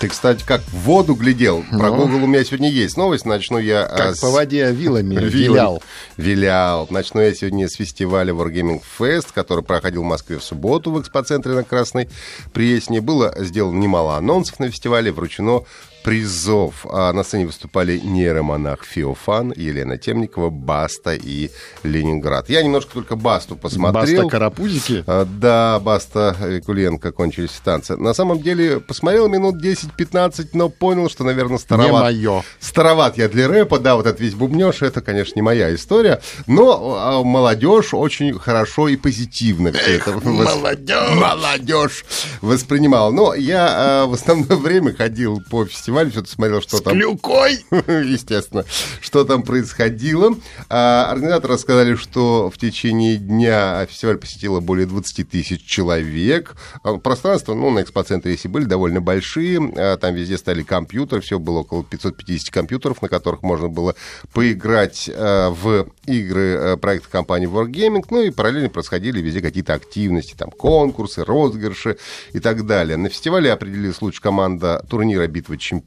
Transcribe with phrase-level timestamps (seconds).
[0.00, 1.64] Ты, кстати, как в воду глядел.
[1.70, 1.96] Про Ну.
[1.96, 3.26] Google у меня сегодня есть новость.
[3.26, 3.84] Начну я...
[3.84, 5.82] а, Как с- по воде вилами вилял.
[6.16, 6.86] Вилял.
[6.90, 11.52] Начну я сегодня с фестиваля Wargaming Fest, который проходил в Москве в субботу в экспоцентре
[11.52, 12.08] на Красной
[12.52, 13.00] Пресне.
[13.00, 15.62] Было сделано немало анонсов на фестивале, вручено
[16.04, 16.86] призов.
[16.90, 21.50] А на сцене выступали нейромонах Феофан, Елена Темникова, Баста и
[21.82, 22.48] Ленинград.
[22.48, 24.22] Я немножко только Басту посмотрел.
[24.24, 25.04] Баста карапузики.
[25.06, 27.96] А, Да, Баста Викуленко кончились танцы.
[27.96, 31.90] На самом деле, посмотрел минут 10-15, но понял, что, наверное, староват.
[32.12, 32.42] Не мое.
[32.60, 36.20] Староват я для рэпа, да, вот этот весь бубнеж, это, конечно, не моя история.
[36.46, 41.10] Но а, молодежь очень хорошо и позитивно все это молодежь!
[41.14, 42.04] молодежь
[42.40, 43.10] воспринимала.
[43.10, 46.92] Но я а, в основное время ходил по фестивалю, все-таки смотрел, что там...
[46.92, 47.64] Клюкой!
[47.70, 48.64] естественно,
[49.00, 50.34] что там происходило.
[50.68, 56.56] А, организаторы рассказали, что в течение дня фестиваль посетило более 20 тысяч человек.
[56.82, 59.60] А, Пространства, ну, на экспоцентре, если были, довольно большие.
[59.76, 63.94] А, Там везде стали компьютеры, все было около 550 компьютеров, на которых можно было
[64.34, 68.04] поиграть а, в игры проекта компании Wargaming.
[68.10, 71.96] Ну и параллельно происходили везде какие-то активности, там конкурсы, розыгрыши
[72.32, 72.98] и так далее.
[72.98, 75.77] На фестивале определилась лучшая команда турнира «Битва чемпионов».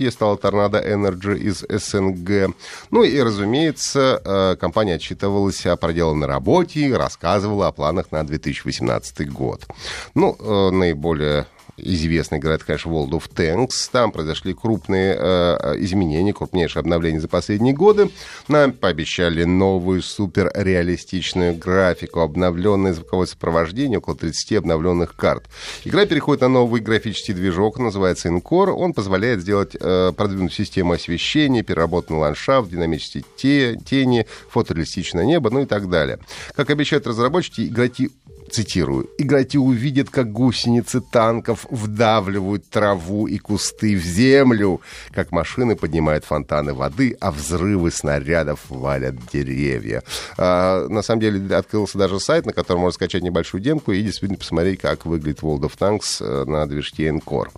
[0.00, 2.54] Ей стала «Tornado Energy» из СНГ.
[2.90, 9.28] Ну и, разумеется, э, компания отчитывалась о проделанной работе и рассказывала о планах на 2018
[9.30, 9.66] год.
[10.14, 13.88] Ну, э, наиболее известная игра, это, конечно, World of Tanks.
[13.90, 18.10] Там произошли крупные э, изменения, крупнейшие обновления за последние годы.
[18.48, 25.44] Нам пообещали новую суперреалистичную графику, обновленное звуковое сопровождение, около 30 обновленных карт.
[25.84, 28.70] Игра переходит на новый графический движок, называется Encore.
[28.70, 35.62] Он позволяет сделать э, продвинутую систему освещения, переработанный ландшафт, динамические те- тени, фотореалистичное небо, ну
[35.62, 36.18] и так далее.
[36.54, 38.10] Как обещают разработчики, игроки
[38.56, 44.80] цитирую, «Игроки увидят, как гусеницы танков вдавливают траву и кусты в землю,
[45.12, 50.02] как машины поднимают фонтаны воды, а взрывы снарядов валят деревья».
[50.38, 54.38] А, на самом деле открылся даже сайт, на котором можно скачать небольшую демку и действительно
[54.38, 57.50] посмотреть, как выглядит World of Tanks э, на движке Encore.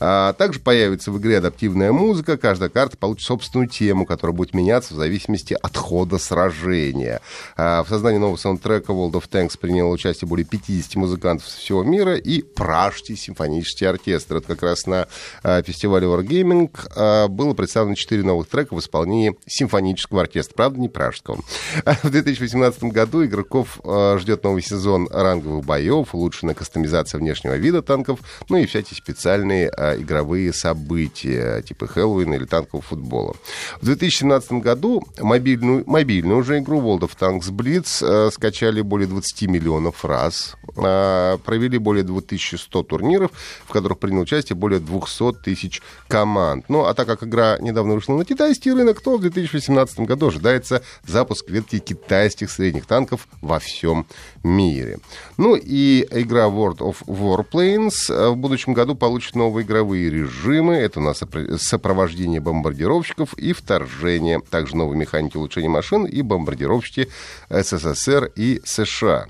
[0.00, 4.94] А, также появится в игре адаптивная музыка, каждая карта получит собственную тему, которая будет меняться
[4.94, 7.20] в зависимости от хода сражения.
[7.58, 11.82] А, в создании нового саундтрека World of Tanks приняло участие более 50 музыкантов со всего
[11.82, 14.36] мира и Пражский симфонический оркестр.
[14.36, 15.08] Это как раз на
[15.42, 20.54] а, фестивале Wargaming а, было представлено 4 новых трека в исполнении симфонического оркестра.
[20.54, 21.38] Правда, не пражского.
[22.02, 28.20] В 2018 году игроков а, ждет новый сезон ранговых боев, улучшенная кастомизация внешнего вида танков,
[28.48, 33.34] ну и всякие специальные а, игровые события, типа Хэллоуина или танкового футбола.
[33.80, 39.42] В 2017 году мобильную, мобильную уже игру World of Tanks Blitz а, скачали более 20
[39.42, 40.17] миллионов раз,
[40.76, 43.30] а, провели более 2100 турниров,
[43.66, 46.66] в которых приняло участие более 200 тысяч команд.
[46.68, 50.82] Ну, а так как игра недавно вышла на китайский рынок, то в 2018 году ожидается
[51.06, 54.06] запуск ветки китайских средних танков во всем
[54.42, 54.98] мире.
[55.36, 60.74] Ну и игра World of Warplanes э, в будущем году получит новые игровые режимы.
[60.74, 64.40] Это у нас сопро- сопровождение бомбардировщиков и вторжение.
[64.50, 67.08] Также новые механики улучшения машин и бомбардировщики
[67.50, 69.26] СССР и США.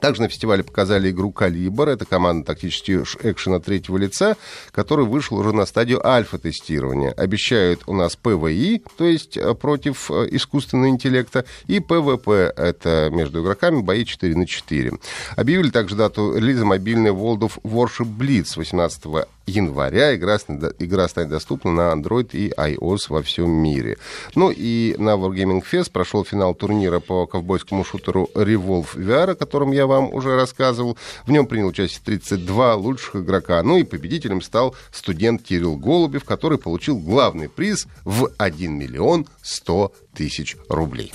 [0.00, 1.88] Также на фестивале показали игру «Калибр».
[1.88, 4.36] Это команда тактического экшена третьего лица,
[4.70, 7.12] который вышел уже на стадию альфа-тестирования.
[7.12, 13.42] Обещают у нас PvE, то есть э, против э, искусственного интеллекта, и PvP, это между
[13.42, 14.92] игроками бои 4 на 4.
[15.36, 20.14] Объявили также дату релиза мобильной World of Warship Blitz 18 января.
[20.14, 20.38] Игра,
[20.78, 23.98] игра станет доступна на Android и iOS во всем мире.
[24.34, 29.72] Ну и на Wargaming Fest прошел финал турнира по ковбойскому шутеру Revolve VR, о котором
[29.72, 30.98] я вам уже рассказывал.
[31.26, 33.62] В нем принял участие 32 лучших игрока.
[33.62, 39.92] Ну и победителем стал студент Кирилл Голубев, который получил главный приз в 1 миллион 100
[40.14, 41.12] тысяч рублей.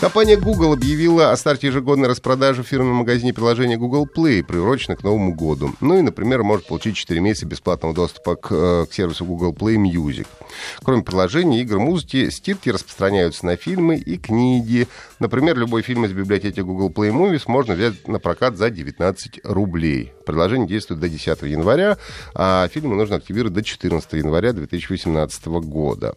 [0.00, 5.02] Компания Google объявила о старте ежегодной распродажи в фирменном магазине приложения Google Play, приуроченной к
[5.02, 5.74] Новому году.
[5.80, 9.74] Ну и, например, может получить 4 месяца бесплатного доступа к, э, к сервису Google Play
[9.74, 10.28] Music.
[10.84, 14.86] Кроме приложений, игр, музыки, стирки распространяются на фильмы и книги.
[15.18, 20.12] Например, любой фильм из библиотеки Google Play Movies можно взять на прокат за 19 рублей.
[20.24, 21.98] Приложение действует до 10 января,
[22.34, 26.14] а фильмы нужно активировать до 14 января 2018 года.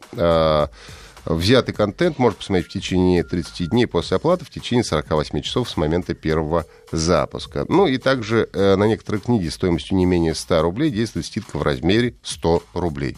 [1.25, 5.77] Взятый контент можно посмотреть в течение 30 дней после оплаты, в течение 48 часов с
[5.77, 7.65] момента первого запуска.
[7.69, 11.63] Ну и также э, на некоторые книги стоимостью не менее 100 рублей действует скидка в
[11.63, 13.18] размере 100 рублей.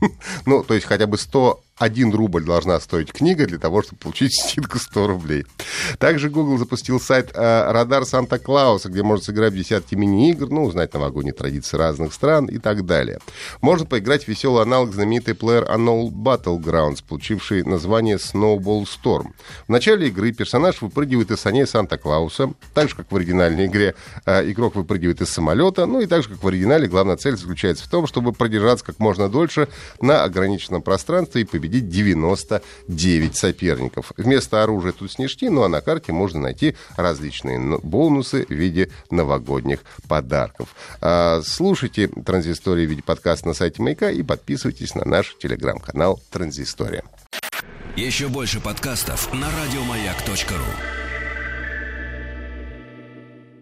[0.46, 4.34] Ну, то есть хотя бы 100 1 рубль должна стоить книга для того, чтобы получить
[4.34, 5.46] скидку 100 рублей.
[5.98, 10.92] Также Google запустил сайт э, Радар Санта-Клауса, где можно сыграть в десятки мини-игр, ну, узнать
[10.94, 13.18] новогодние традиции разных стран и так далее.
[13.60, 19.28] Можно поиграть в веселый аналог знаменитой плеер Unknown Battlegrounds, получивший название Snowball Storm.
[19.66, 23.94] В начале игры персонаж выпрыгивает из саней Санта-Клауса, так же, как в оригинальной игре
[24.26, 27.84] э, игрок выпрыгивает из самолета, ну и так же, как в оригинале, главная цель заключается
[27.84, 29.68] в том, чтобы продержаться как можно дольше
[30.00, 34.12] на ограниченном пространстве и победить победить 99 соперников.
[34.16, 39.80] Вместо оружия тут снежки, ну а на карте можно найти различные бонусы в виде новогодних
[40.08, 40.74] подарков.
[41.00, 47.04] А, слушайте «Транзистория» в виде подкаста на сайте Маяка и подписывайтесь на наш телеграм-канал «Транзистория».
[47.96, 51.07] Еще больше подкастов на радиомаяк.ру